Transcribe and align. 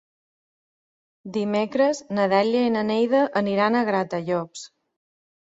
Dimecres 1.35 2.01
na 2.15 2.25
Dèlia 2.33 2.65
i 2.69 2.73
na 2.77 2.83
Neida 2.89 3.23
aniran 3.43 3.79
a 3.79 3.85
Gratallops. 3.93 4.67